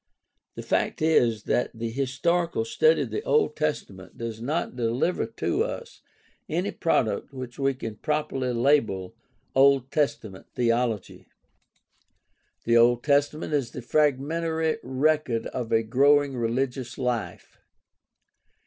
The 0.55 0.63
fact 0.63 0.99
is 1.03 1.43
that 1.43 1.69
the 1.75 1.91
historical 1.91 2.65
study 2.65 3.03
of 3.03 3.11
the 3.11 3.21
Old 3.21 3.55
Testament 3.55 4.17
does 4.17 4.41
not 4.41 4.75
deliver 4.75 5.27
to 5.27 5.63
us 5.63 6.01
any 6.49 6.71
product 6.71 7.31
which 7.35 7.59
we 7.59 7.75
can 7.75 7.97
properly 7.97 8.51
label 8.51 9.13
Old 9.53 9.91
Testament 9.91 10.47
theology. 10.55 11.27
The 12.63 12.77
Old 12.77 13.03
Testament 13.03 13.53
is 13.53 13.69
the 13.69 13.83
fragmentary 13.83 14.79
record 14.81 15.45
of 15.45 15.71
a 15.71 15.83
growing 15.83 16.35
religious 16.35 16.97
life. 16.97 17.59